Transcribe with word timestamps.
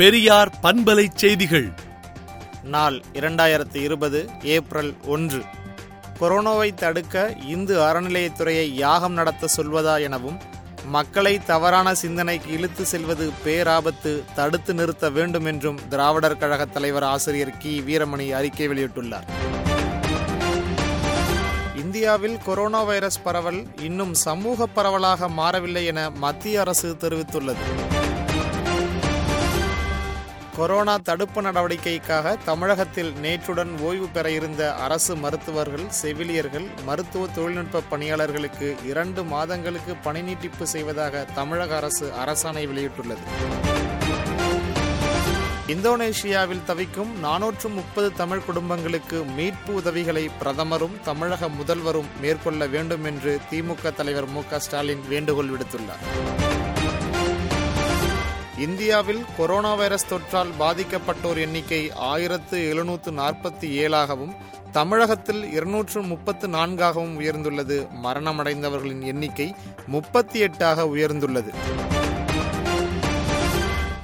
பெரியார் 0.00 0.52
பண்பலை 0.62 1.08
செய்திகள். 1.14 1.72
நாள் 2.62 3.02
இரண்டாயிரத்தி 3.12 3.76
இருபது 3.76 4.30
ஏப்ரல் 4.42 4.94
ஒன்று. 5.06 5.42
கொரோனாவை 6.20 6.74
தடுக்க 6.74 7.36
இந்து 7.46 7.80
அறநிலையத்துறையை 7.80 8.74
யாகம் 8.74 9.12
நடத்த 9.12 9.46
சொல்வதா 9.56 10.00
எனவும் 10.00 10.38
மக்களை 10.84 11.38
தவறான 11.38 11.94
சிந்தனைக்கு 11.94 12.52
இழுத்து 12.52 12.84
செல்வது 12.84 13.30
பேராபத்து 13.44 14.22
தடுத்து 14.34 14.74
நிறுத்த 14.74 15.10
வேண்டும் 15.10 15.44
என்றும் 15.44 15.78
திராவிடர் 15.88 16.36
கழக 16.36 16.64
தலைவர் 16.64 17.02
ஆசிரியர் 17.02 17.58
கி. 17.58 17.82
வீரமணி 17.86 18.30
அறிக்கை 18.30 18.68
வெளியிட்டுள்ளார். 18.68 19.28
இந்தியாவில் 21.76 22.38
கொரோனா 22.44 22.82
வைரஸ் 22.82 23.22
பரவல் 23.22 23.66
இன்னும் 23.80 24.14
சமூக 24.14 24.66
பரவலாக 24.66 25.28
மாறவில்லை 25.28 25.84
என 25.84 26.10
மத்திய 26.10 26.60
அரசு 26.60 26.96
தெரிவித்துள்ளது. 27.00 27.99
கொரோனா 30.60 30.94
தடுப்பு 30.98 31.40
நடவடிக்கைக்காக 31.42 32.36
தமிழகத்தில் 32.44 33.12
நேற்றுடன் 33.22 33.70
ஓய்வு 33.80 34.06
பெற 34.06 34.30
இருந்த 34.30 34.74
அரசு 34.74 35.16
மருத்துவர்கள் 35.16 35.86
செவிலியர்கள் 35.88 36.66
மருத்துவ 36.84 37.26
தொழில்நுட்ப 37.26 37.80
பணியாளர்களுக்கு 37.90 38.76
இரண்டு 38.84 39.24
மாதங்களுக்கு 39.24 39.96
பணி 39.96 40.22
நீட்டிப்பு 40.22 40.66
செய்வதாக 40.66 41.24
தமிழக 41.34 41.76
அரசு 41.76 42.12
அரசாணை 42.24 42.64
வெளியிட்டுள்ளது. 42.72 43.24
இந்தோனேஷியாவில் 45.66 46.64
தவிக்கும் 46.66 47.24
நானூற்று 47.24 47.68
முப்பது 47.68 48.12
தமிழ் 48.12 48.44
குடும்பங்களுக்கு 48.44 49.24
மீட்பு 49.24 49.74
உதவிகளை 49.74 50.30
பிரதமரும் 50.40 51.00
தமிழக 51.04 51.48
முதல்வரும் 51.48 52.10
மேற்கொள்ள 52.20 52.66
வேண்டும் 52.66 53.04
என்று 53.04 53.40
திமுக 53.50 53.94
தலைவர் 53.94 54.28
மு 54.28 54.42
ஸ்டாலின் 54.56 55.04
வேண்டுகோள் 55.08 55.50
விடுத்துள்ளார். 55.50 56.04
இந்தியாவில் 58.60 59.24
கொரோனா 59.36 59.74
வைரஸ் 59.74 60.06
தொற்றால் 60.10 60.50
பாதிக்கப்பட்டோர் 60.58 61.38
எண்ணிக்கை 61.38 61.90
ஆயிரத்து 61.90 62.68
எழுநூற்று 62.68 63.10
நாற்பத்தி 63.10 63.68
ஏழாகவும் 63.84 64.34
தமிழகத்தில் 64.72 65.52
இருநூற்று 65.52 66.02
முப்பத்து 66.02 66.48
நான்காகவும் 66.48 67.20
உயர்ந்துள்ளது. 67.20 67.86
மரணமடைந்தவர்களின் 68.02 69.02
எண்ணிக்கை 69.02 69.54
முப்பத்தி 69.86 70.42
எட்டாக 70.42 70.84
உயர்ந்துள்ளது. 70.96 71.52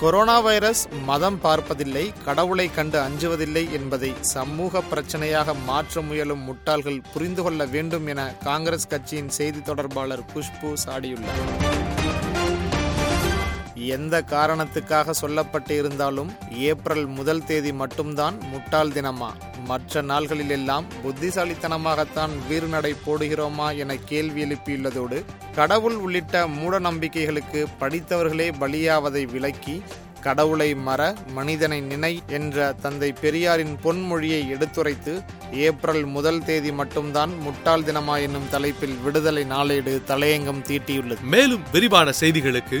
கொரோனா 0.00 0.40
வைரஸ் 0.40 0.88
மதம் 1.04 1.40
பார்ப்பதில்லை 1.40 2.12
கடவுளை 2.24 2.70
கண்டு 2.70 2.98
அஞ்சுவதில்லை 3.00 3.70
என்பதை 3.70 4.12
சமூக 4.20 4.82
பிரச்சனையாக 4.90 5.54
மாற்ற 5.64 6.00
முயலும் 6.00 6.44
முட்டாள்கள் 6.48 7.02
புரிந்து 7.12 7.42
கொள்ள 7.42 7.66
வேண்டும் 7.66 8.06
என 8.06 8.34
காங்கிரஸ் 8.44 8.86
கட்சியின் 8.86 9.28
செய்தி 9.28 9.62
தொடர்பாளர் 9.62 10.24
குஷ்பு 10.34 10.74
சாடியுள்ளார். 10.86 11.97
எந்த 13.88 14.22
காரணத்துக்காக 14.30 15.14
சொல்லப்பட்டு 15.20 15.74
இருந்தாலும் 15.80 16.30
ஏப்ரல் 16.68 17.06
முதல் 17.18 17.44
தேதி 17.44 17.72
மட்டும்தான் 17.72 18.36
முட்டாள் 18.50 18.88
தினமா? 18.88 19.30
மற்ற 19.64 20.02
நாள்களிலெல்லாம் 20.02 20.86
புத்திசாலித்தனமாகத்தான் 21.04 22.34
வீறுநடை 22.50 22.92
போடுகிறோமா 23.06 23.68
என 23.76 23.96
கேள்வி 24.10 24.42
எழுப்பியுள்ளதோடு 24.44 25.18
கடவுள் 25.54 25.96
உள்ளிட்ட 26.04 26.46
மூட 26.58 26.78
நம்பிக்கைகளுக்கு 26.78 27.62
படித்தவர்களே 27.80 28.48
பலியாவதை 28.60 29.24
விளக்கி 29.30 29.76
கடவுளை 30.20 30.68
மற 30.86 31.00
மனிதனை 31.32 31.80
நினை 31.80 32.14
என்ற 32.36 32.72
தந்தை 32.82 33.10
பெரியாரின் 33.20 33.74
பொன்மொழியை 33.84 34.40
எடுத்துரைத்து 34.54 35.12
ஏப்ரல் 35.66 36.04
முதல் 36.16 36.40
தேதி 36.44 36.72
மட்டும்தான் 36.72 37.32
முட்டாள் 37.38 37.86
தினமா 37.88 38.16
என்னும் 38.20 38.48
தலைப்பில் 38.50 38.96
விடுதலை 39.04 39.44
நாளேடு 39.44 39.94
தலையங்கம் 40.06 40.64
தீட்டியுள்ளது. 40.70 41.22
மேலும் 41.34 41.66
விரிவான 41.72 42.12
செய்திகளுக்கு 42.20 42.80